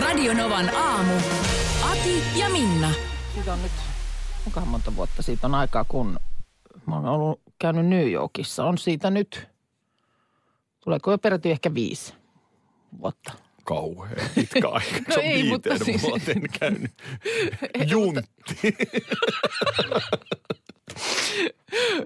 [0.00, 1.12] Radionovan aamu.
[1.90, 2.90] Ati ja Minna.
[3.34, 3.72] Siitä on nyt,
[4.44, 6.18] kuinkahan monta vuotta siitä on aikaa, kun
[6.86, 8.64] mä oon ollut käynyt New Yorkissa.
[8.64, 9.48] On siitä nyt,
[10.84, 12.14] tuleeko jo peräti ehkä viisi
[13.00, 13.32] vuotta.
[13.64, 14.96] Kauhean pitkä aika.
[15.08, 16.92] No Se on ei, mutta siis- vuoteen käynyt.
[17.90, 18.58] Juntti.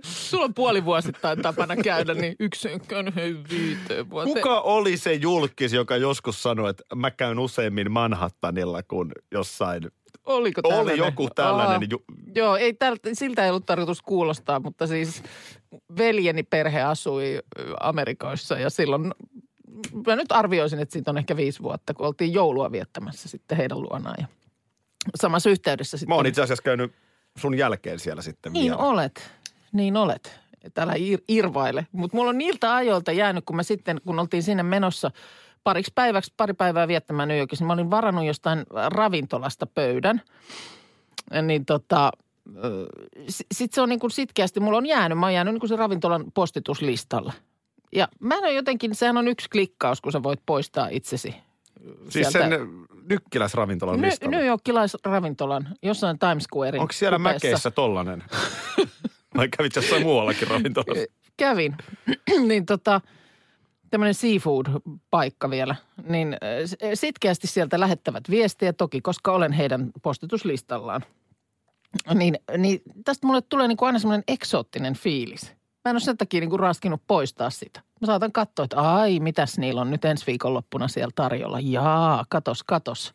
[0.05, 3.13] Sulla on puoli vuosittain tapana käydä, niin yksi on
[3.51, 4.35] viiteen vuoteen.
[4.35, 9.83] Kuka oli se julkis, joka joskus sanoi, että mä käyn useimmin Manhattanilla kuin jossain.
[10.27, 10.97] Oliko Oli tällainen?
[10.99, 11.77] joku tällainen.
[11.83, 15.23] Aa, Ju- Joo, ei tältä, siltä ei ollut tarkoitus kuulostaa, mutta siis
[15.99, 17.39] veljeni perhe asui
[17.81, 19.13] Amerikoissa ja silloin
[20.07, 23.83] mä nyt arvioisin, että siitä on ehkä viisi vuotta, kun oltiin joulua viettämässä sitten heidän
[23.83, 24.27] luonaan ja
[25.15, 26.13] samassa yhteydessä sitten.
[26.13, 26.93] mä oon itse asiassa käynyt
[27.39, 28.77] sun jälkeen siellä sitten Niin vielä.
[28.77, 29.31] olet,
[29.73, 30.41] niin olet.
[30.75, 31.87] Täällä ir- irvaile.
[31.93, 35.11] Mutta mulla on niiltä ajoilta jäänyt, kun mä sitten, kun oltiin sinne menossa
[35.65, 40.21] pariksi päiväksi, pari päivää viettämään New Yorkissa, niin mä olin varannut jostain ravintolasta pöydän.
[41.43, 42.13] Niin tota,
[43.53, 45.77] sitten se on niin kuin sitkeästi, mulla on jäänyt, mä oon jäänyt niin kuin se
[45.77, 47.33] ravintolan postituslistalle.
[47.93, 51.35] Ja mä en ole jotenkin, sehän on yksi klikkaus, kun sä voit poistaa itsesi.
[52.09, 52.51] Siis sieltä- sen
[53.09, 54.37] nykkiläisravintolan Ny- listalla.
[54.37, 57.47] New Yorkilaisravintolan jossain Times Squarein Onko siellä kupeessa.
[57.49, 58.25] mäkeissä tollanen?
[59.37, 61.05] Vai kävit jossain muuallakin ravintolassa?
[61.37, 61.77] kävin,
[62.49, 63.01] niin tota,
[63.91, 65.75] tämmöinen seafood-paikka vielä,
[66.09, 66.37] niin
[66.95, 71.05] sitkeästi sieltä lähettävät viestiä toki, koska olen heidän postituslistallaan.
[72.15, 75.53] Niin, niin tästä mulle tulee niin kuin aina semmoinen eksoottinen fiilis.
[75.85, 77.81] Mä en ole sen takia niin kuin raskinut poistaa sitä.
[78.01, 81.61] Mä saatan katsoa, että ai, mitäs niillä on nyt ensi viikonloppuna siellä tarjolla.
[81.61, 83.15] Jaa, katos, katos.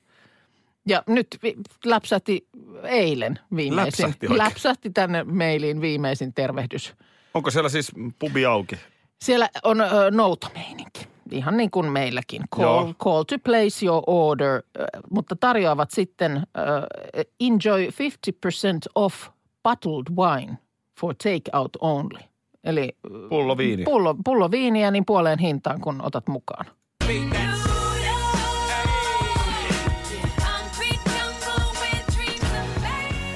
[0.87, 1.55] Ja nyt vi-
[1.85, 2.47] läpsähti
[2.83, 3.85] eilen viimeisin.
[4.05, 4.37] Läpsähti oikein?
[4.37, 6.93] läpsähti tänne mailiin viimeisin tervehdys.
[7.33, 8.75] Onko siellä siis pubi auki?
[9.21, 12.41] Siellä on ö, noutomeininki, ihan niin kuin meilläkin.
[12.55, 12.93] Call, Joo.
[13.03, 16.41] call to place your order, ö, mutta tarjoavat sitten ö,
[17.39, 17.89] enjoy 50%
[18.95, 19.27] off
[19.63, 20.57] bottled wine
[20.99, 22.19] for take out only.
[22.63, 22.97] Eli
[23.29, 23.83] Pullo viini.
[23.83, 26.65] pullo, pullo viiniä niin puoleen hintaan, kun otat mukaan.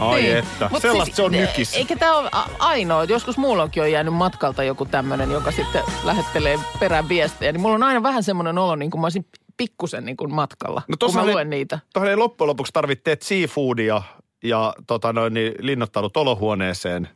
[0.02, 0.38] Ai Niin.
[0.38, 0.70] että.
[0.72, 1.78] Mut Sellaista se on nykissä.
[1.78, 2.30] Eikä tämä ole
[2.60, 3.04] ainoa.
[3.04, 7.52] Joskus mullakin on jäänyt matkalta joku tämmöinen, joka sitten lähettelee perään viestejä.
[7.52, 9.26] Niin mulla on aina vähän semmoinen olo, niin kuin mä olisin
[9.58, 11.80] pikkusen niin kuin matkalla, No kun mä luen niitä.
[11.94, 14.02] Tuohon ei loppujen lopuksi tarvitse teet seafoodia
[14.44, 17.10] ja tota noin, niin linnoittaudut olohuoneeseen.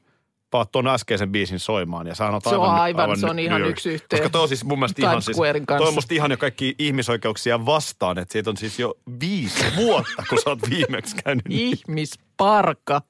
[0.51, 3.65] Paat tuon äskeisen biisin soimaan ja sä oot Se on aivan, aivan, se on ihan
[3.65, 6.31] yksi yhteen Koska toi on siis mun mielestä Times ihan siis, toi on musta ihan
[6.31, 11.15] jo kaikki ihmisoikeuksia vastaan, että siitä on siis jo viisi vuotta, kun sä oot viimeksi
[11.23, 11.45] käynyt.
[11.49, 13.01] Ihmisparka.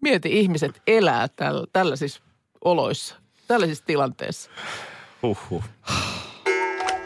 [0.00, 2.22] Mieti, ihmiset elää tällä, tällaisissa
[2.64, 3.16] oloissa,
[3.48, 4.50] tällaisissa tilanteissa.
[5.22, 5.64] Huhhuh.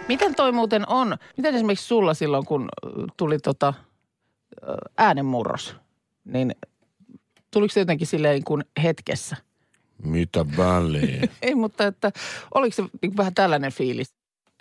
[0.09, 1.17] Miten toi muuten on?
[1.37, 3.75] Miten esimerkiksi sulla silloin, kun ö, tuli tota
[4.63, 5.77] ö, äänenmurros,
[6.25, 6.55] niin
[7.51, 9.37] tuliko se jotenkin silleen kuin hetkessä?
[10.03, 11.31] Mitä väliin?
[11.43, 12.13] Ei, mutta että
[12.55, 14.15] oliko se niin vähän tällainen fiilis,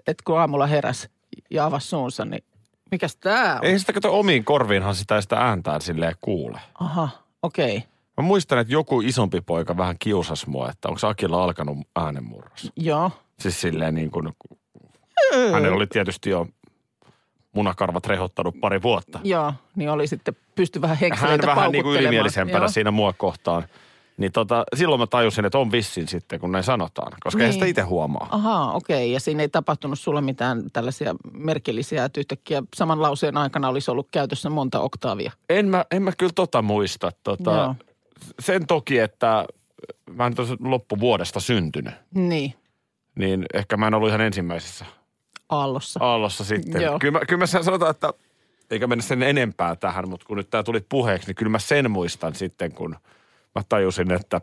[0.08, 1.10] että kun aamulla heräs
[1.50, 2.44] ja avasi suunsa, niin
[2.92, 3.66] mikäs tää on?
[3.66, 6.60] Ei sitä kato omiin korviinhan sitä sitä ääntään silleen kuule.
[6.80, 7.10] Aha,
[7.44, 7.78] okei.
[7.78, 7.90] Okay.
[8.18, 12.72] Mä muistan, että joku isompi poika vähän kiusasi mua, että onko Akilla alkanut äänenmurros.
[12.76, 13.12] Joo.
[13.40, 14.30] Siis silleen niin kuin,
[15.52, 16.48] hänellä oli tietysti jo
[17.52, 19.20] munakarvat rehottanut pari vuotta.
[19.24, 22.68] Joo, niin oli sitten, pysty vähän Hän henkseleitä vähän niin kuin ylimielisempänä Joo.
[22.68, 23.66] siinä mua kohtaan.
[24.22, 27.12] Niin tota, silloin mä tajusin, että on vissin sitten, kun näin sanotaan.
[27.24, 27.42] Koska niin.
[27.42, 28.28] eihän sitä itse huomaa.
[28.32, 29.12] Ahaa, okei.
[29.12, 34.08] Ja siinä ei tapahtunut sulle mitään tällaisia merkillisiä, että yhtäkkiä saman lauseen aikana olisi ollut
[34.12, 35.32] käytössä monta oktaavia.
[35.50, 37.12] En mä, en mä kyllä tota muista.
[37.24, 37.76] Tota, Joo.
[38.40, 39.46] sen toki, että
[40.12, 41.94] mä en loppuvuodesta syntynyt.
[42.14, 42.54] Niin,
[43.16, 44.86] Niin ehkä mä en ollut ihan ensimmäisessä
[45.50, 46.00] aallossa.
[46.04, 46.82] aallossa sitten.
[46.82, 47.00] Joo.
[47.00, 48.14] Kyllä mä, kyllä mä sanotaan, että
[48.72, 51.92] eikä mennä sen enempää tähän, mutta kun nyt tämä tuli puheeksi, niin kyllä mä sen
[51.92, 52.96] muistan sitten, kun
[53.56, 54.42] mä tajusin, että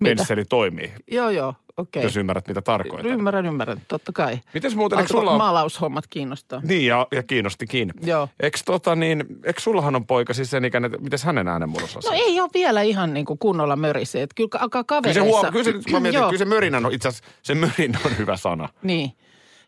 [0.00, 0.16] Mitä?
[0.16, 0.92] pensseli toimii.
[1.10, 2.02] Joo, joo, okei.
[2.02, 3.06] Jos ymmärrät, mitä tarkoitan.
[3.06, 4.40] Ymmärrän, ymmärrän, totta kai.
[4.54, 6.60] Mites muuten, eikö sulla maalaushommat kiinnostaa.
[6.64, 7.92] Niin, ja, ja kiinnostikin.
[8.02, 8.28] Joo.
[8.40, 11.60] Eikö, tota, niin, eikö sullahan on poika siis sen ikäinen, että miten hänen on?
[11.60, 14.22] No ei ole vielä ihan niin kuin kunnolla mörisee.
[14.22, 15.22] Että kyllä alkaa Kyllä kavereissa.
[15.24, 18.18] se, huom- kyllä se, mä mietin, kyllä se mörinä on, itse asiassa se mörinä on
[18.18, 18.68] hyvä sana.
[18.82, 19.12] Niin.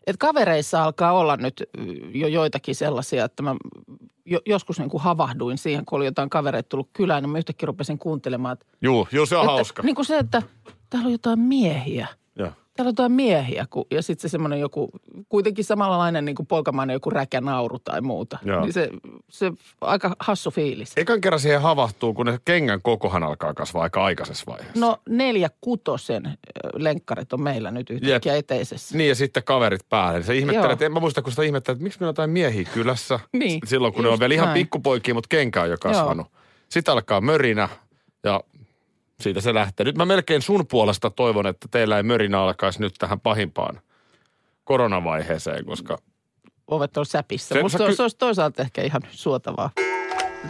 [0.07, 1.63] Et kavereissa alkaa olla nyt
[2.13, 3.55] jo joitakin sellaisia, että mä
[4.29, 7.67] jo, joskus niin kuin havahduin siihen, kun oli jotain kavereita tullut kylään, niin mä yhtäkkiä
[7.67, 9.83] rupesin kuuntelemaan, että, Juu, juu, se on että hauska.
[9.83, 10.41] niin kuin se, että
[10.89, 12.07] täällä on jotain miehiä.
[12.79, 12.83] Joo.
[12.83, 14.89] Täällä on jotain miehiä, kun, ja sitten se semmoinen joku,
[15.29, 18.37] kuitenkin samanlainen niin kuin poikamainen joku räkänauru tai muuta.
[18.45, 18.61] Joo.
[18.61, 18.89] Niin se,
[19.29, 20.93] se aika hassu fiilis.
[20.97, 24.79] Ekan kerran siihen havahtuu, kun ne kengän kokohan alkaa kasvaa aika aikaisessa vaiheessa.
[24.79, 26.37] No neljä kutosen
[26.73, 28.97] lenkkarit on meillä nyt yhtäkkiä eteisessä.
[28.97, 30.23] Niin ja sitten kaverit päälle.
[30.23, 30.73] Se ihmettelee, Joo.
[30.73, 33.19] että en mä muista, kun sitä ihmettelee, että miksi meillä on jotain miehiä kylässä.
[33.33, 34.59] Niin, Silloin, kun ne on just vielä ihan näin.
[34.59, 36.27] pikkupoikia, mutta kenkä on jo kasvanut.
[36.69, 37.69] Sitten alkaa mörinä
[38.23, 38.41] ja
[39.21, 39.83] siitä se lähtee.
[39.83, 43.79] Nyt mä melkein sun puolesta toivon, että teillä ei mörinä alkaisi nyt tähän pahimpaan
[44.63, 45.97] koronavaiheeseen, koska
[46.67, 47.55] ovet on säpissä.
[47.55, 49.69] Se- Mutta se, ky- se olisi toisaalta ehkä ihan suotavaa.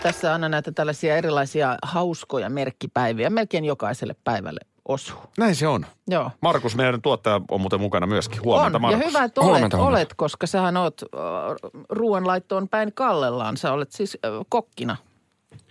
[0.04, 3.30] Tässä aina näitä tällaisia erilaisia hauskoja merkkipäiviä.
[3.30, 5.18] Melkein jokaiselle päivälle osuu.
[5.38, 5.86] näin se on.
[6.08, 6.32] Joo.
[6.42, 8.42] Markus, meidän tuottaja, on muuten mukana myöskin.
[8.44, 8.82] Huomenta, on.
[8.82, 9.02] Markus.
[9.02, 9.98] Ja hyvä, että olet, Huomenta, huomenta.
[9.98, 11.20] olet, koska sähän oot äh,
[11.90, 13.58] ruoanlaittoon päin kallellaan.
[13.58, 14.98] Sä olet siis äh, kokkina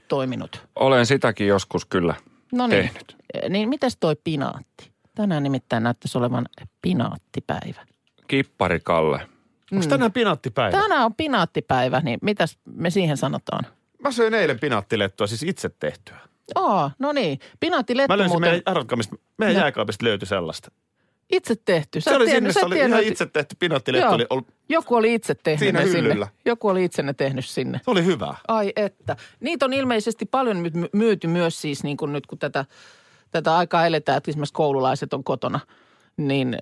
[0.08, 0.62] toiminut.
[0.76, 2.14] Olen sitäkin joskus kyllä
[2.52, 2.84] No niin.
[2.84, 3.16] tehnyt.
[3.48, 4.92] Niin mites toi pinaatti?
[5.14, 6.46] Tänään nimittäin näyttäisi olevan
[6.82, 7.86] pinaattipäivä.
[8.28, 9.28] Kippari Kalle.
[9.72, 10.78] Onko tänään pinaattipäivä?
[10.80, 13.64] Tänään on pinaattipäivä, niin mitäs me siihen sanotaan?
[14.02, 16.16] Mä söin eilen pinaattilettua, siis itse tehtyä.
[16.54, 17.38] Aa, no niin.
[17.60, 19.60] Pinaattilettu Mä löysin muuten meidän, arvatkaa, mistä meidän No.
[19.62, 20.70] jääkaapista löytyi sellaista.
[21.30, 22.00] Itse tehty.
[22.00, 24.06] Sä Se oli tiennyt- sinne, se oli tiennyt, ihan itse tehty pinaattilettu.
[24.06, 24.14] Joo.
[24.14, 26.26] Oli, oli, Joku oli itse tehnyt Siinä ne hyllyllä.
[26.26, 26.40] sinne.
[26.44, 27.78] Joku oli itse ne tehnyt sinne.
[27.84, 28.34] se oli hyvä.
[28.48, 29.16] Ai että.
[29.40, 30.56] Niitä on ilmeisesti paljon
[30.92, 32.64] myyty myös siis niin kuin nyt kun tätä,
[33.30, 35.60] tätä aikaa eletään, että esimerkiksi koululaiset on kotona,
[36.16, 36.58] niin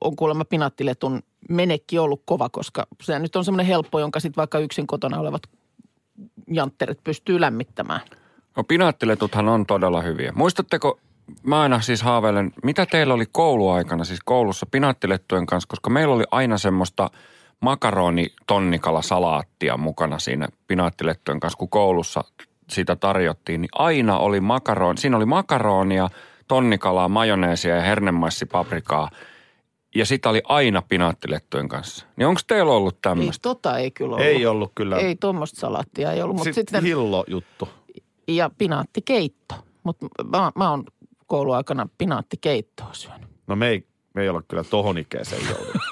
[0.00, 4.58] on kuulemma pinaattiletun menekki ollut kova, koska se nyt on semmoinen helppo, jonka sitten vaikka
[4.58, 5.42] yksin kotona olevat
[6.50, 8.00] jantterit pystyy lämmittämään.
[8.56, 10.32] No pinaattiletuthan on todella hyviä.
[10.36, 10.98] Muistatteko,
[11.42, 16.24] mä aina siis haaveilen, mitä teillä oli kouluaikana, siis koulussa pinaattilettujen kanssa, koska meillä oli
[16.30, 17.10] aina semmoista
[17.60, 22.24] makaroni tonnikala salaattia mukana siinä pinaattilettujen kanssa, kun koulussa
[22.70, 26.08] sitä tarjottiin, niin aina oli makaron, siinä oli makaronia,
[26.48, 29.10] tonnikalaa, majoneesia ja hernemaisipaprikaa.
[29.94, 32.06] Ja sitä oli aina pinaattilettujen kanssa.
[32.16, 33.42] Niin onko teillä ollut Ei, tämmöistä?
[33.42, 34.26] tota ei kyllä ollut.
[34.26, 34.96] Ei ollut kyllä.
[34.96, 37.68] Ei tuommoista salaattia ei ollut, mutta Sitten sitten, hillo-juttu.
[38.28, 39.54] ja pinaattikeitto.
[39.84, 40.84] Mutta mä, mä oon
[41.26, 43.28] kouluaikana pinaattikeittoa syönyt.
[43.46, 45.76] No me ei, me ei olla kyllä tohon ikäiseen joudunut.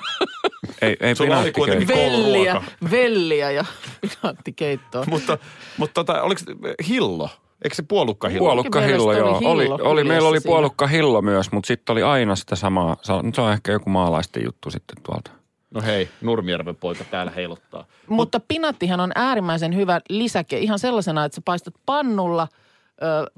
[0.82, 1.88] Ei, ei Sulla oli kuitenkin.
[1.88, 3.64] Velliä, velliä ja
[4.00, 5.04] pinaattikeittoa.
[5.08, 5.38] mutta
[5.78, 6.44] mutta tota, oliko se
[6.88, 7.28] hillo?
[7.64, 8.44] Eikö se puolukka hillo?
[8.44, 9.36] Puolukka hillo, joo.
[9.36, 12.96] oli Oli, hillo oli, meillä oli puolukka hillo myös, mutta sitten oli aina sitä samaa.
[13.02, 15.31] Se on- se on ehkä joku maalaisten juttu sitten tuolta.
[15.70, 17.84] No hei, Nurmijärven poika täällä heiluttaa.
[18.08, 22.48] Mutta pinattihan on äärimmäisen hyvä lisäke ihan sellaisena, että sä paistat pannulla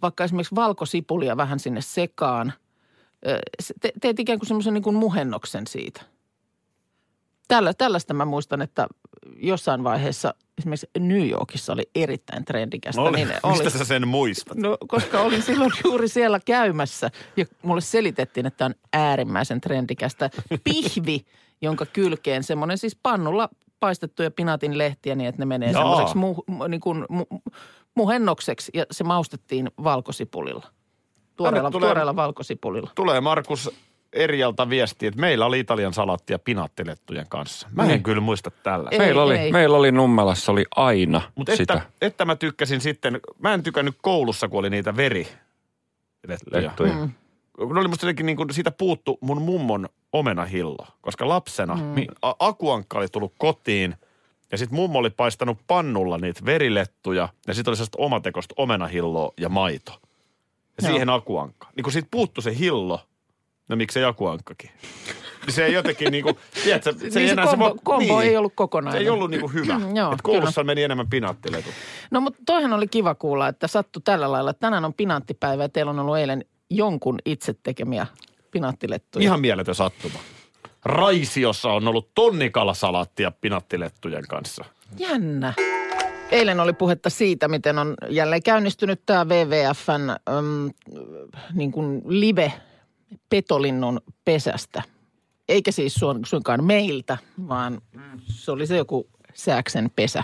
[0.03, 2.53] vaikka esimerkiksi valkosipulia vähän sinne sekaan.
[3.81, 6.03] Te, teet ikään kuin semmoisen niin kuin muhennoksen siitä.
[7.49, 8.87] Tällä, tällaista mä muistan, että
[9.37, 13.01] jossain vaiheessa esimerkiksi New Yorkissa oli erittäin trendikästä.
[13.01, 14.57] Oli, niin mistä sä sen muistat?
[14.57, 20.31] No, koska olin silloin juuri siellä käymässä ja mulle selitettiin, että on äärimmäisen trendikästä
[20.65, 21.25] pihvi,
[21.63, 23.49] jonka kylkeen semmoinen siis pannulla
[23.81, 25.83] paistettuja pinaatin lehtiä niin, että ne menee Jaa.
[25.83, 27.25] semmoiseksi mu, mu, niin kuin mu,
[27.97, 30.67] muhennokseksi ja se maustettiin valkosipulilla.
[31.37, 32.91] Tuoreella, tulee- tuoreella valkosipulilla.
[32.95, 33.71] Tulee Markus
[34.13, 37.69] Erialta viesti, että meillä oli Italian salaattia pinaattilettujen kanssa.
[37.73, 38.03] Mä en Niin.
[38.03, 38.89] kyllä muista tällä.
[38.91, 39.53] Ei, meillä, oli, ei.
[39.53, 43.97] meillä oli Nummelassa oli aina Mutta sitä että, että mä tykkäsin sitten, mä en tykännyt
[44.03, 45.29] koulussa, kun oli niitä veri.
[46.29, 46.93] lettuja.
[46.93, 47.11] Mm.
[47.75, 52.07] Ne oli musta jotenkin niin kuin, siitä puuttu mun mummon omenahillo, koska lapsena mm.
[52.23, 53.95] a- akuankka oli tullut kotiin
[54.53, 59.49] ja sitten mummo oli paistanut pannulla niitä verilettuja ja sitten oli sellaista omatekosta omenahilloa ja
[59.49, 59.93] maito.
[59.93, 59.99] Ja
[60.83, 60.91] Joo.
[60.93, 61.69] siihen akuankka.
[61.77, 63.01] Niin kun siitä puuttu se hillo,
[63.69, 64.71] no miksei akuankkakin?
[65.47, 68.29] Niin se ei jotenkin niin kuin, tiedätkö, se, niin se enää kombo, vo- kombo niin.
[68.31, 69.03] ei ollut Se kokonainen.
[69.03, 69.81] ei ollut niin kuin hyvä.
[69.95, 71.73] Joo, Et koulussa meni enemmän pinaattiletut.
[72.11, 74.51] No mutta toihan oli kiva kuulla, että sattu tällä lailla.
[74.51, 78.07] että Tänään on pinaattipäivä ja teillä on ollut eilen jonkun itse tekemiä
[78.51, 79.23] pinaattilettuja.
[79.23, 80.19] Ihan mieletön sattuma.
[80.87, 84.65] Raisiossa on ollut tonnikalasalaattia pinattilettujen kanssa.
[84.99, 85.55] Jännä.
[86.31, 90.71] Eilen oli puhetta siitä, miten on jälleen käynnistynyt tämä WWFn äm,
[91.55, 92.53] niin kuin live
[93.31, 94.83] petolinnun pesästä.
[95.49, 97.81] Eikä siis suin- suinkaan meiltä, vaan
[98.27, 100.23] se oli se joku sääksen pesä.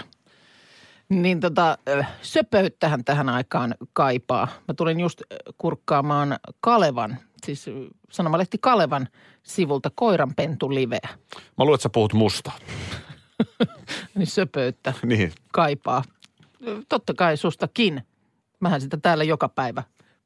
[1.09, 1.79] Niin tota,
[2.23, 4.49] söpöyttähän tähän aikaan kaipaa.
[4.69, 5.23] Mä tulin just
[5.59, 7.67] kurkkaamaan Kalevan, siis
[8.11, 9.09] sanomalehti Kalevan
[9.43, 11.09] sivulta koiranpentu liveä.
[11.35, 12.53] Mä luulen, että sä puhut musta.
[14.15, 15.33] Niin söpöyttä Niin.
[15.53, 16.03] kaipaa.
[16.89, 18.03] Totta kai sustakin.
[18.61, 19.83] Mähän sitä täällä joka päivä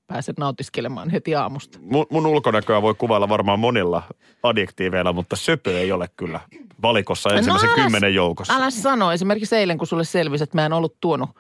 [0.07, 1.79] pääse nautiskelemaan heti aamusta.
[1.83, 4.03] Mun, mun ulkonäköä voi kuvailla varmaan monilla
[4.43, 6.41] adjektiiveilla, mutta söpö ei ole kyllä
[6.83, 8.55] valikossa ensimmäisen No kymmenen joukossa.
[8.55, 9.13] Älä sano.
[9.13, 11.31] Esimerkiksi eilen, kun sulle selvisi, että mä en ollut tuonut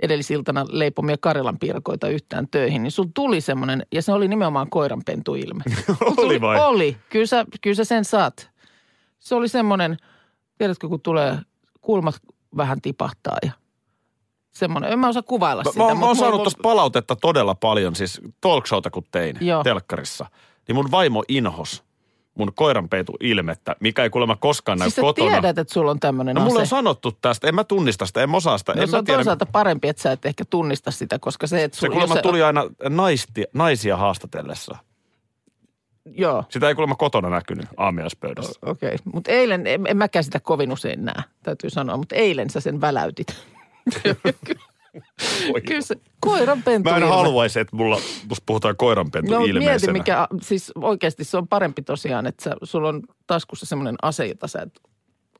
[0.00, 5.64] edellisiltana leipomia Karjalan piirakoita yhtään töihin, niin sulla tuli semmoinen, ja se oli nimenomaan koiranpentuilme.
[6.16, 6.64] Oli vai?
[6.64, 6.96] Oli.
[7.10, 8.50] Kyllä sä, kyllä sä sen saat.
[9.18, 9.96] Se oli semmoinen,
[10.58, 11.38] tiedätkö, kun tulee
[11.80, 12.14] kulmat
[12.56, 13.52] vähän tipahtaa ja
[14.52, 14.92] semmoinen.
[14.92, 15.84] En mä osaa kuvailla Mä, sitä.
[15.84, 19.62] mä, mä oon saanut tuosta palautetta todella paljon, siis talkshowta kun tein Joo.
[19.62, 20.26] telkkarissa.
[20.68, 21.83] Niin mun vaimo inhos
[22.34, 25.30] mun koiranpeitu ilmettä, mikä ei kuulemma koskaan näy Siis kotona.
[25.30, 26.68] tiedät, että sulla on tämmöinen No mulle on ase.
[26.70, 28.74] sanottu tästä, en mä tunnista sitä, en mä osaa sitä.
[28.74, 29.16] No en se mä on tiedä.
[29.18, 32.42] toisaalta parempi, että sä et ehkä tunnista sitä, koska se, että Se sulla, kuulemma tuli
[32.42, 34.76] aina naisti, naisia haastatellessa.
[36.06, 38.58] Joo, Sitä ei kuulemma kotona näkynyt aamiaispöydässä.
[38.62, 38.88] okei.
[38.94, 38.98] Okay.
[39.12, 41.96] Mutta eilen, en, en mäkään sitä kovin usein näe, täytyy sanoa.
[41.96, 43.26] Mutta eilen sä sen väläytit.
[45.68, 49.92] Kyllä se koiranpentu Mä en haluaisi, että mulla, musta puhutaan koiranpentu No ilmeisenä.
[49.92, 54.26] mieti mikä, siis oikeasti se on parempi tosiaan, että sä, sulla on taskussa semmoinen ase,
[54.26, 54.80] jota sä et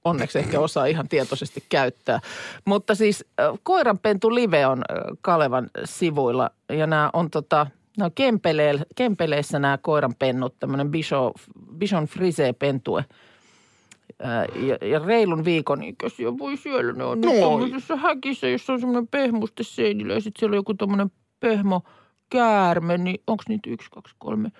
[0.04, 2.20] onneksi ehkä osaa ihan tietoisesti käyttää.
[2.64, 3.24] Mutta siis
[3.62, 4.82] Koiranpentu Live on
[5.20, 7.66] Kalevan sivuilla ja nämä on tota,
[7.98, 11.32] nämä Kempele, Kempeleissä nämä koiranpennut, tämmöinen Bichon,
[11.78, 13.00] Bichon Frise pentue.
[13.00, 13.06] Äh,
[14.66, 19.62] Ja, ja reilun viikon ikäisiä voi siellä, ne on tämmöisessä häkissä, jossa on semmoinen pehmuste
[19.62, 21.82] seinillä ja sitten siellä on joku tämmöinen pehmo
[22.30, 24.50] käärme, niin onko niitä yksi, kaksi, kolme,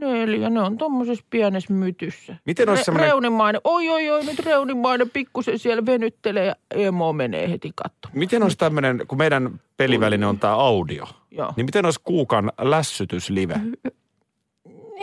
[0.00, 2.36] neljä, ne on tuommoisessa pienessä mytyssä.
[2.46, 7.50] Miten olisi semmoinen- Reunimainen, oi oi oi, nyt reunimainen pikkusen siellä venyttelee ja emo menee
[7.50, 8.18] heti katsomaan.
[8.18, 11.52] Miten olisi tämmöinen, kun meidän peliväline on tämä audio, Joo.
[11.56, 13.54] niin miten olisi kuukan lässytyslive?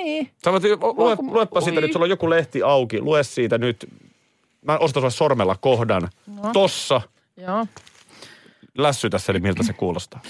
[0.03, 0.29] Niin.
[0.43, 0.63] Sä voit,
[0.97, 1.81] lue, luepa siitä oi.
[1.81, 3.89] nyt, sulla on joku lehti auki, lue siitä nyt.
[4.65, 6.09] Mä ostan sulle sormella kohdan.
[6.27, 6.49] No.
[6.53, 7.01] Tossa,
[7.37, 7.65] Joo.
[8.77, 10.21] lässytä se, eli miltä se kuulostaa.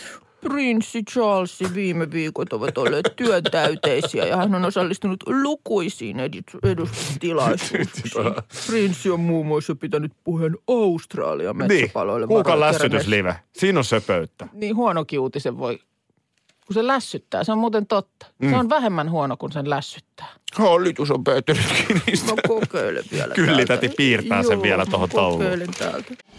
[0.42, 8.34] Prinssi Charlesin viime viikot ovat olleet työtäyteisiä ja hän on osallistunut lukuisiin edus- edustustilaisuuksiin.
[8.68, 12.28] Prinssi on muun muassa pitänyt puheen Australian Niin, metsäpaloille.
[12.28, 13.36] kuukan varoja keränneessä- lässytyslive.
[13.54, 14.48] Siinä on söpöyttä.
[14.54, 15.80] Niin huonokin uutisen voi,
[16.70, 17.44] kun se lässyttää.
[17.44, 18.26] Se on muuten totta.
[18.40, 18.50] Mm.
[18.50, 20.28] Se on vähemmän huono, kun sen lässyttää.
[20.56, 22.32] Hallitus on päätynytkin niistä.
[22.32, 23.66] No kokeile vielä Kyllä, täältä.
[23.76, 25.44] täti piirtää sen Joo, vielä tohon tauluun.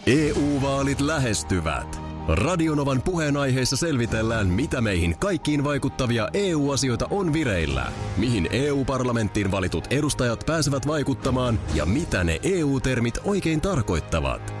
[0.07, 2.01] EU-vaalit lähestyvät.
[2.27, 10.87] Radionovan puheenaiheessa selvitellään, mitä meihin kaikkiin vaikuttavia EU-asioita on vireillä, mihin EU-parlamenttiin valitut edustajat pääsevät
[10.87, 14.60] vaikuttamaan ja mitä ne EU-termit oikein tarkoittavat.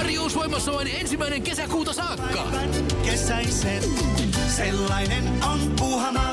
[0.00, 2.46] Tarjous voimassa vain ensimmäinen kesäkuuta saakka.
[3.04, 3.82] Kesäisen.
[4.56, 6.30] Sellainen on Puuhamaa.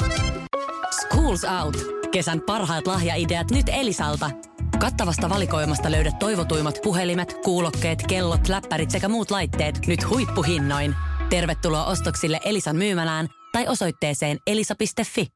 [1.01, 1.77] Schools Out.
[2.12, 4.31] Kesän parhaat lahjaideat nyt Elisalta.
[4.79, 10.95] Kattavasta valikoimasta löydät toivotuimmat puhelimet, kuulokkeet, kellot, läppärit sekä muut laitteet nyt huippuhinnoin.
[11.29, 15.27] Tervetuloa ostoksille Elisan myymälään tai osoitteeseen elisa.fi.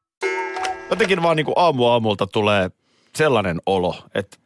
[0.90, 2.70] Jotenkin vaan niin kuin aamu aamulta tulee
[3.14, 4.36] sellainen olo, että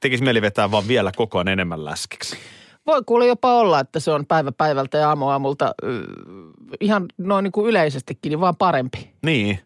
[0.00, 2.36] tekisi mieli vetää vaan vielä koko ajan enemmän läskiksi.
[2.86, 5.74] Voi kuule jopa olla, että se on päivä päivältä ja aamu aamulta
[6.80, 9.12] ihan noin niin kuin yleisestikin, niin vaan parempi.
[9.26, 9.58] Niin.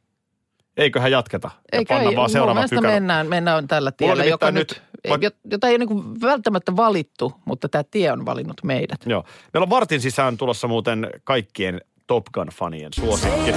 [0.77, 1.51] Eiköhän jatketa.
[1.73, 2.89] Ja Eikä, panna vaan mun seuraava pykälä.
[2.89, 7.69] mennään, mennään tällä tiellä, joka nyt, nyt- nyt jota ei ole niin välttämättä valittu, mutta
[7.69, 9.01] tämä tie on valinnut meidät.
[9.07, 9.25] Joo.
[9.55, 13.53] Meillä on vartin sisään tulossa muuten kaikkien Top Gun-fanien suosikki.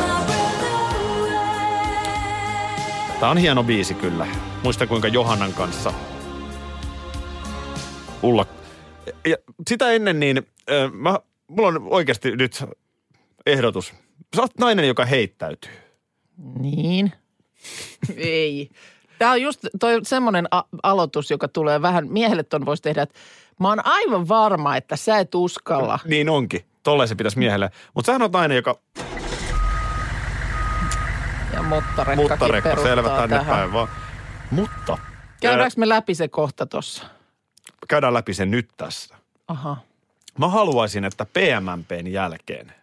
[3.19, 4.27] Tämä on hieno biisi kyllä.
[4.63, 5.93] Muista kuinka Johannan kanssa
[8.23, 8.45] Ulla.
[9.27, 9.37] Ja
[9.69, 12.63] sitä ennen niin, äh, mä, mulla on oikeasti nyt
[13.45, 13.93] ehdotus.
[14.35, 15.71] Sä oot nainen, joka heittäytyy.
[16.59, 17.13] Niin.
[18.17, 18.69] Ei.
[19.19, 23.19] Tämä on just toi semmoinen a- aloitus, joka tulee vähän, miehelle ton voisi tehdä, että
[23.59, 25.99] mä oon aivan varma, että sä et uskalla.
[26.05, 26.65] Niin onkin.
[26.83, 27.69] Tolleen se pitäisi miehelle.
[27.93, 28.79] Mutta sähän on nainen, joka
[31.53, 33.55] Ja mottarekkakin muttarekka selvä tänne tähän.
[33.57, 33.87] päin vaan.
[34.51, 34.97] Mutta
[35.41, 37.03] Käydäänkö me läpi se kohta tossa?
[37.89, 39.15] Käydään läpi se nyt tässä.
[39.47, 39.77] Aha.
[40.37, 42.73] Mä haluaisin, että PMMPn jälkeen.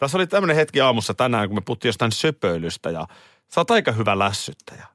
[0.00, 3.06] Tässä oli tämmöinen hetki aamussa tänään, kun me puhuttiin jostain söpöilystä ja
[3.48, 4.86] sä oot aika hyvä lässyttäjä.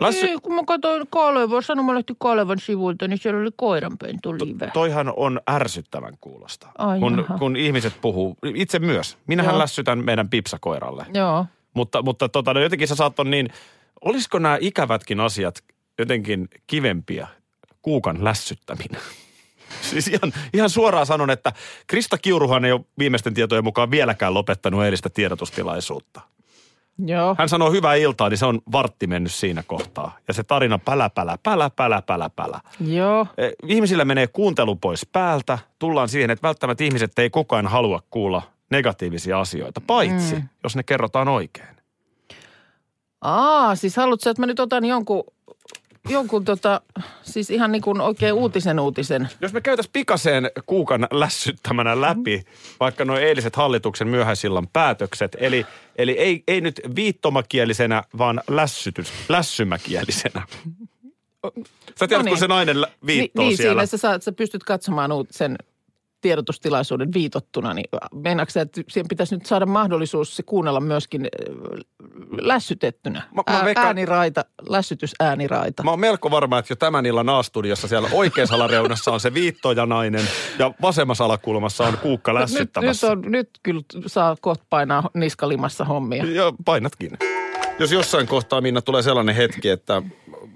[0.00, 4.70] Lässy, Ei, kun mä katsoin Kalevan, sanomalehti Kalevan sivuilta, niin siellä oli koiranpentu live.
[4.72, 7.38] toihan on ärsyttävän kuulosta, Ai kun, jaha.
[7.38, 8.36] kun ihmiset puhuu.
[8.54, 9.18] Itse myös.
[9.26, 9.58] Minähän Joo.
[9.58, 11.06] lässytän meidän pipsakoiralle.
[11.14, 11.46] Joo.
[11.74, 13.48] Mutta, mutta tota, no jotenkin sä saat on niin,
[14.04, 15.64] olisiko nämä ikävätkin asiat
[15.98, 17.28] jotenkin kivempiä?
[17.86, 19.00] Kuukan lässyttäminen.
[19.90, 21.52] Siis ihan, ihan suoraan sanon, että
[21.86, 26.20] Krista Kiuruhan ei ole viimeisten tietojen mukaan vieläkään lopettanut eilistä tiedotustilaisuutta.
[26.98, 27.36] Joo.
[27.38, 30.16] Hän sanoo hyvää iltaa, niin se on vartti mennyt siinä kohtaa.
[30.28, 32.60] Ja se tarina pälä, pälä, pälä, pälä, pälä, pälä.
[32.86, 33.26] Joo.
[33.38, 35.58] Eh, Ihmisillä menee kuuntelu pois päältä.
[35.78, 40.48] Tullaan siihen, että välttämättä ihmiset ei koko ajan halua kuulla negatiivisia asioita, paitsi mm.
[40.62, 41.76] jos ne kerrotaan oikein.
[43.20, 45.24] Aa, siis haluatko, että mä nyt otan jonkun,
[46.08, 46.80] jonkun tota,
[47.22, 49.28] siis ihan niin kuin oikein uutisen uutisen.
[49.40, 52.42] Jos me käytäisiin pikaseen kuukan lässyttämänä läpi
[52.80, 60.42] vaikka nuo eiliset hallituksen myöhäisillan päätökset, eli, eli ei, ei nyt viittomakielisenä, vaan lässytys, lässymäkielisenä.
[61.98, 62.38] Sä tiedät, No kun niin.
[62.38, 63.86] se nainen viittoo niin, siellä.
[63.86, 65.56] siinä sä, saat, sä pystyt katsomaan uut sen
[66.26, 71.54] tiedotustilaisuuden viitottuna, niin meinaatko sä, että siihen pitäisi nyt saada mahdollisuus se kuunnella myöskin äh,
[72.40, 73.22] lässytettynä?
[73.34, 75.82] Mä- mä veikkaan- Ääniraita, lässytysääniraita.
[75.82, 80.28] Mä oon melko varma, että jo tämän illan A-studiossa siellä oikeassa alareunassa on se viittojanainen
[80.58, 83.10] ja vasemmassa alakulmassa on kuukka nyt, nyt, lässyttämässä.
[83.10, 86.24] on, nyt kyllä saa kohta painaa niskalimassa hommia.
[86.24, 87.10] Ja painatkin.
[87.78, 90.02] Jos jossain kohtaa, Minna, tulee sellainen hetki, että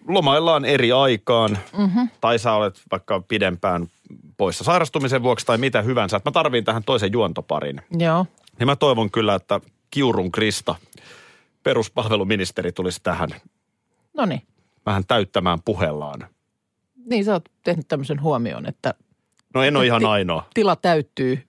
[0.09, 2.09] lomaillaan eri aikaan, mm-hmm.
[2.21, 3.87] tai sä olet vaikka pidempään
[4.41, 7.81] poissa sairastumisen vuoksi tai mitä hyvänsä, että mä tarviin tähän toisen juontoparin.
[7.99, 8.27] Joo.
[8.59, 10.75] Niin mä toivon kyllä, että Kiurun Krista,
[11.63, 13.29] peruspalveluministeri, tulisi tähän
[14.17, 14.43] No niin.
[14.87, 16.27] vähän täyttämään puhellaan.
[17.07, 18.95] Niin sä oot tehnyt tämmöisen huomioon, että
[19.55, 20.47] No en ole ihan ainoa.
[20.55, 21.43] tila täyttyy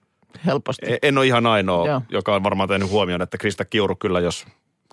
[0.46, 0.92] helposti.
[0.92, 2.02] E- En ole ihan ainoa, Joo.
[2.08, 4.46] joka on varmaan tehnyt huomioon, että Krista Kiuru kyllä, jos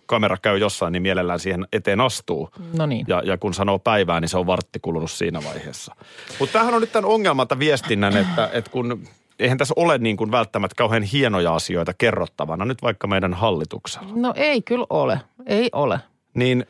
[0.09, 2.49] kamera käy jossain, niin mielellään siihen eteen astuu.
[2.77, 3.05] No niin.
[3.07, 5.95] Ja, ja kun sanoo päivää, niin se on vartti kulunut siinä vaiheessa.
[6.39, 9.03] Mutta tämähän on nyt tämän ongelmalta viestinnän, että, että kun
[9.39, 14.09] eihän tässä ole niin kuin välttämättä kauhean hienoja asioita kerrottavana, nyt vaikka meidän hallituksella.
[14.15, 15.19] No ei kyllä ole.
[15.45, 15.99] Ei ole.
[16.33, 16.65] Niin,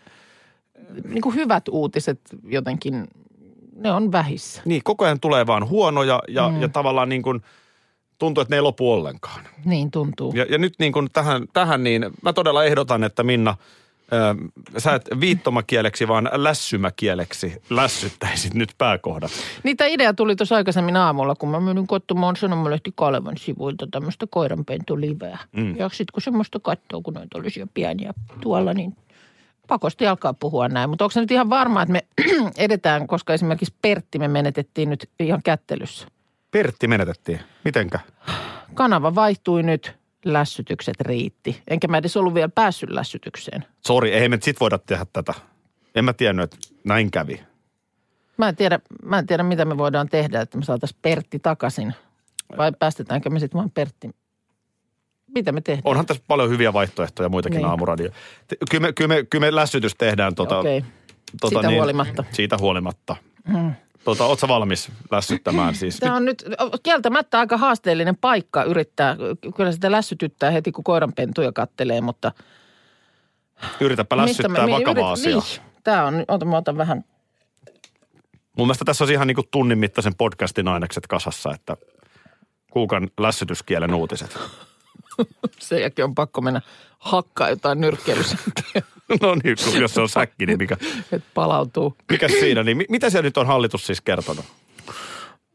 [1.07, 3.07] Niin kuin hyvät uutiset jotenkin,
[3.75, 4.61] ne on vähissä.
[4.65, 6.61] niin koko ajan tulee vaan huonoja ja, mm.
[6.61, 7.41] ja tavallaan niin kuin
[8.19, 9.41] tuntuu, että ne ei lopu ollenkaan.
[9.65, 10.33] Niin tuntuu.
[10.35, 13.55] Ja, ja nyt niin kuin tähän, tähän, niin mä todella ehdotan, että Minna,
[14.11, 14.35] ää,
[14.77, 19.31] sä et viittomakieleksi, vaan lässymäkieleksi lässyttäisit nyt pääkohdat.
[19.63, 25.37] Niitä idea tuli tuossa aikaisemmin aamulla, kun mä menin katsomaan sanomalehti Kalevan sivuilta tämmöistä koiranpentuliveä.
[25.51, 25.77] Mm.
[25.77, 28.95] Ja sitten kun semmoista katsoo, kun noita olisi jo pieniä tuolla, niin
[29.67, 30.89] pakosti alkaa puhua näin.
[30.89, 32.05] Mutta onko se nyt ihan varma, että me
[32.57, 36.07] edetään, koska esimerkiksi Pertti me menetettiin nyt ihan kättelyssä.
[36.51, 37.39] Pertti menetettiin.
[37.65, 37.99] Mitenkä?
[38.73, 41.61] Kanava vaihtui nyt, lässytykset riitti.
[41.67, 43.65] Enkä mä edes ollut vielä päässyt lässytykseen.
[43.87, 45.33] Sori, ei me sit voida tehdä tätä.
[45.95, 47.43] En mä tiennyt, että näin kävi.
[48.37, 51.93] Mä en tiedä, mä en tiedä mitä me voidaan tehdä, että me saataisiin Pertti takaisin.
[52.57, 54.09] Vai päästetäänkö me sitten vaan Pertti?
[55.35, 55.81] Mitä me tehdään?
[55.85, 57.61] Onhan tässä paljon hyviä vaihtoehtoja muitakin Niin.
[57.61, 57.69] niin.
[57.69, 58.11] aamuradio.
[58.71, 60.35] Kyllä me, kyllä, me, kyllä me lässytys tehdään.
[60.35, 60.83] Tota, Okei.
[61.49, 62.23] Siitä huolimatta.
[62.31, 63.15] Siitä huolimatta.
[63.47, 63.73] Mm.
[64.03, 65.97] Tota, ootko sä valmis lässyttämään siis?
[65.97, 66.45] Tämä on nyt
[66.83, 69.15] kieltämättä aika haasteellinen paikka yrittää.
[69.55, 72.31] Kyllä sitä lässytyttää heti, kun koiranpentuja kattelee, mutta...
[73.79, 75.35] Yritäpä lässyttää mi- vakava yrit- asia.
[75.35, 77.03] Niin, tämä on, ota, mä otan vähän.
[78.57, 81.77] Mun mielestä tässä on ihan niin kuin tunnin mittaisen podcastin ainekset kasassa, että
[82.71, 84.39] kuukan lässytyskielen uutiset.
[85.59, 86.61] Sen jälkeen on pakko mennä
[86.99, 88.81] hakkaa jotain nyrkkeilysäkkiä,
[89.21, 90.77] no niin, kun- jos se on säkki, niin mikä,
[91.11, 91.95] että palautuu.
[92.11, 92.63] mikä siinä?
[92.63, 94.45] Niin mi- mitä siellä nyt on hallitus siis kertonut?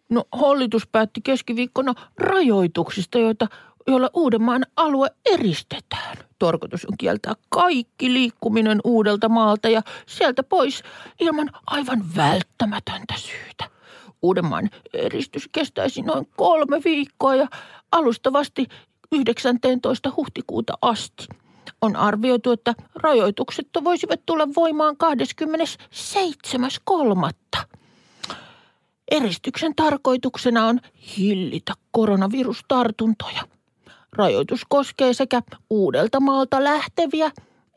[0.09, 3.47] No hallitus päätti keskiviikkona rajoituksista, joita,
[3.87, 6.17] joilla Uudenmaan alue eristetään.
[6.39, 10.83] Tarkoitus on kieltää kaikki liikkuminen uudelta maalta ja sieltä pois
[11.21, 13.71] ilman aivan välttämätöntä syytä.
[14.23, 17.47] Uudenmaan eristys kestäisi noin kolme viikkoa ja
[17.93, 18.67] alustavasti
[19.15, 20.13] 19.
[20.17, 21.27] huhtikuuta asti.
[21.81, 24.97] On arvioitu, että rajoitukset voisivat tulla voimaan
[27.59, 27.65] 27.3.
[29.11, 30.81] Eristyksen tarkoituksena on
[31.17, 33.43] hillitä koronavirustartuntoja.
[34.13, 37.31] Rajoitus koskee sekä uudelta maalta lähteviä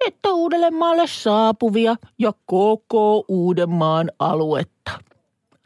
[0.06, 4.91] että Uudellemaalle saapuvia ja koko Uudenmaan aluetta.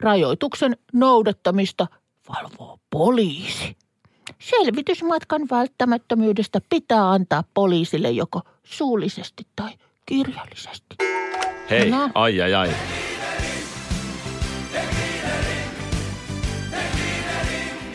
[0.00, 1.86] Rajoituksen noudattamista
[2.28, 3.76] valvoo poliisi.
[4.42, 9.70] Selvitysmatkan välttämättömyydestä pitää antaa poliisille joko suullisesti tai
[10.06, 10.96] kirjallisesti.
[11.70, 12.10] Hei, No.
[12.14, 12.70] ai ai ai.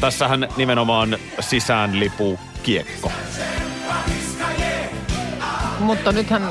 [0.01, 3.11] Tässähän nimenomaan sisään lipuu kiekko.
[5.79, 6.43] Mutta nythän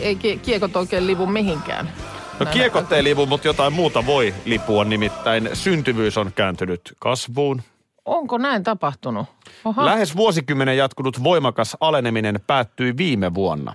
[0.00, 1.92] ei kie- kiekot oikein livu mihinkään.
[2.40, 7.62] No kiekot ei lipu, mutta jotain muuta voi lipua, nimittäin syntyvyys on kääntynyt kasvuun.
[8.10, 9.26] Onko näin tapahtunut?
[9.64, 9.84] Oha.
[9.84, 13.74] Lähes vuosikymmenen jatkunut voimakas aleneminen päättyi viime vuonna.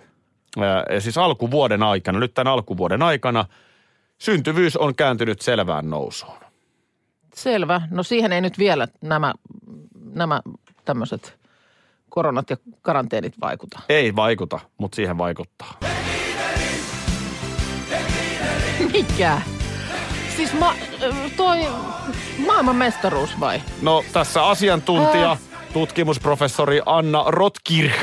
[0.93, 3.45] Ja siis alkuvuoden aikana, nyt tämän alkuvuoden aikana,
[4.17, 6.37] syntyvyys on kääntynyt selvään nousuun.
[7.35, 7.81] Selvä.
[7.91, 9.33] No siihen ei nyt vielä nämä,
[10.13, 10.41] nämä
[10.85, 11.39] tämmöiset
[12.09, 13.79] koronat ja karanteenit vaikuta.
[13.89, 15.79] Ei vaikuta, mutta siihen vaikuttaa.
[18.91, 19.41] Mikä?
[20.35, 20.73] Siis ma,
[21.37, 21.57] toi
[22.45, 23.61] maailman mestaruus vai?
[23.81, 25.39] No tässä asiantuntija, Äh.
[25.73, 27.95] tutkimusprofessori Anna Rotkirch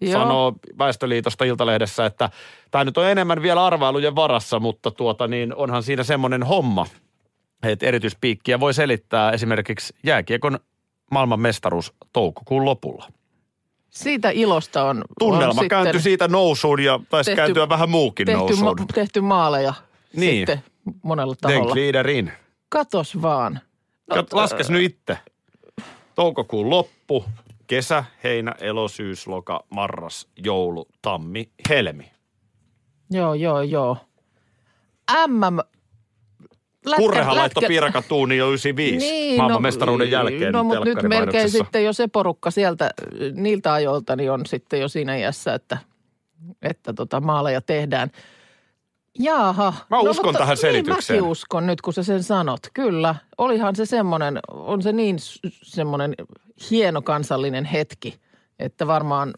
[0.00, 0.12] Joo.
[0.12, 2.30] sanoo Väestöliitosta Iltalehdessä, että
[2.70, 6.86] tämä nyt on enemmän vielä arvailujen varassa, mutta tuota niin onhan siinä semmoinen homma,
[7.62, 10.58] että erityispiikkiä voi selittää esimerkiksi jääkiekon
[11.10, 13.06] maailman mestaruus toukokuun lopulla.
[13.90, 18.38] Siitä ilosta on Tunnelma on kääntyi siitä nousuun ja taisi tehty- kääntyä vähän muukin tehty,
[18.38, 18.76] nousuun.
[18.80, 19.74] ma- tehty maaleja
[20.16, 20.36] Niin.
[20.36, 20.62] sitten
[21.02, 21.72] monella taholla.
[21.72, 22.32] glider in.
[22.68, 23.60] Katos vaan.
[24.06, 25.18] No, Kat, laskes nyt itse.
[26.14, 27.24] Toukokuun loppu,
[27.66, 32.10] kesä, heinä, elo, syys, loka, marras, joulu, tammi, helmi.
[33.10, 33.96] Joo, joo, joo.
[35.28, 35.58] MM...
[36.86, 40.52] Lätkä- Kurrehan laittoi lätkä- piirakatuuni jo 95 niin, maailman mestaruuden jälkeen.
[40.52, 42.90] No, mutta nyt melkein sitten jo se porukka sieltä,
[43.34, 45.78] niiltä ajoilta, niin on sitten jo siinä iässä, että,
[46.62, 48.10] että tota maaleja tehdään.
[49.18, 49.72] Jaaha.
[49.90, 51.18] Mä uskon tähän Niin, selitykseen.
[51.20, 52.60] mäkin uskon nyt, kun sä sen sanot.
[52.74, 53.14] Kyllä.
[53.38, 55.16] Olihan se semmoinen, on se niin
[55.62, 56.14] semmoinen
[56.70, 58.20] hieno kansallinen hetki,
[58.58, 59.34] että varmaan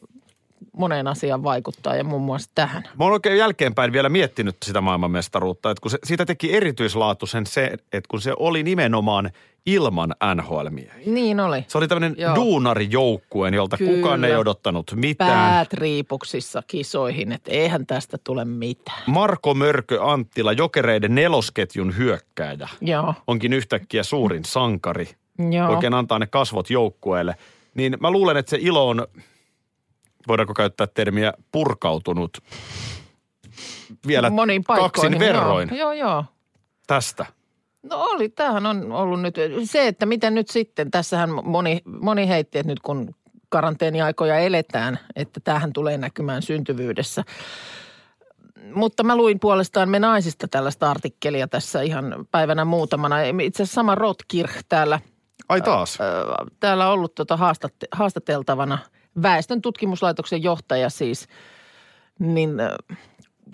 [0.78, 2.82] moneen asiaan vaikuttaa ja muun muassa tähän.
[2.98, 7.64] Mä oon oikein jälkeenpäin vielä miettinyt sitä maailmanmestaruutta, että kun se, siitä teki erityislaatuisen se,
[7.92, 9.30] että kun se oli nimenomaan
[9.66, 10.68] ilman nhl
[11.06, 11.64] Niin oli.
[11.68, 12.34] Se oli tämmöinen Joo.
[12.34, 13.92] duunarijoukkueen, jolta Kyllä.
[13.96, 15.30] kukaan ei odottanut mitään.
[15.50, 19.02] Päät riipuksissa kisoihin, että eihän tästä tule mitään.
[19.06, 25.08] Marko Mörkö Anttila, jokereiden nelosketjun hyökkääjä, Joo, onkin yhtäkkiä suurin sankari.
[25.50, 25.68] joo.
[25.70, 27.34] Oikein antaa ne kasvot joukkueelle.
[27.74, 29.06] Niin mä luulen, että se ilo on,
[30.28, 32.38] voidaanko käyttää termiä, purkautunut
[34.06, 36.24] vielä Moniin kaksin verroin Joo, joo, joo.
[36.86, 37.26] tästä.
[37.82, 42.58] No oli, tämähän on ollut nyt, se, että miten nyt sitten, tässähän moni, moni heitti,
[42.58, 43.14] että nyt kun
[43.48, 47.24] karanteeniaikoja eletään, että tämähän tulee näkymään syntyvyydessä.
[48.74, 53.16] Mutta mä luin puolestaan me naisista tällaista artikkelia tässä ihan päivänä muutamana.
[53.22, 55.00] Itse asiassa sama Rotkirch täällä,
[55.48, 55.98] Ai taas.
[56.60, 58.78] täällä ollut tota haastatte, haastateltavana
[59.22, 61.28] väestön tutkimuslaitoksen johtaja siis.
[62.18, 62.50] Niin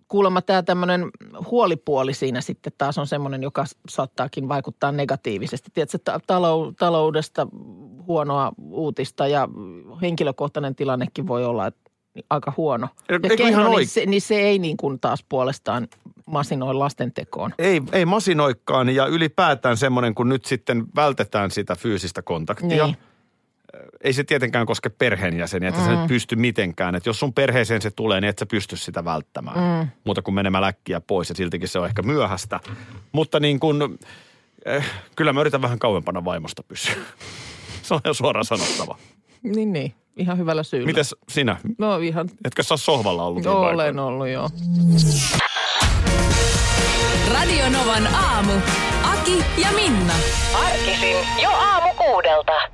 [0.09, 1.11] kuulemma tämä tämmöinen
[1.50, 5.70] huolipuoli siinä sitten taas on semmoinen, joka saattaakin vaikuttaa negatiivisesti.
[5.74, 7.46] Tiedätkö, ta- talou- taloudesta
[8.07, 9.48] huonoa uutista ja
[10.03, 11.90] henkilökohtainen tilannekin voi olla että
[12.31, 12.88] aika huono.
[13.09, 15.88] Ja oik- niin, se, niin se ei niin kuin taas puolestaan
[16.27, 17.55] masinoi lasten tekoon.
[17.59, 22.87] Ei, ei masinoikkaan ja ylipäätään semmoinen, kun nyt sitten vältetään sitä fyysistä kontaktia.
[22.87, 22.96] Niin.
[24.01, 25.87] Ei se tietenkään koske perheenjäseniä, että mm.
[25.87, 26.95] sä nyt pysty mitenkään.
[26.95, 29.85] Että jos sun perheeseen se tulee, niin et sä pysty sitä välttämään.
[29.85, 29.89] Mm.
[30.05, 32.61] Muuta kuin menemään läkkiä pois ja siltikin se on ehkä myöhäistä.
[33.13, 33.99] Mutta niin kun,
[34.65, 36.95] eh, kyllä mä yritän vähän kauempana vaimosta pysyä.
[37.83, 38.99] se on ihan suoraan sanottava.
[39.43, 39.95] Niin, niin.
[40.17, 40.87] Ihan hyvällä syyllä.
[40.87, 41.57] Mites sinä?
[41.79, 43.45] No ihan, Etkö sä sohvalla ollut?
[43.45, 44.05] viime olen aikoina?
[44.05, 44.51] ollut joo.
[47.33, 48.53] Radio Novan aamu.
[49.03, 50.15] Aki ja Minna.
[50.55, 52.74] Arkisin jo aamu kuudelta.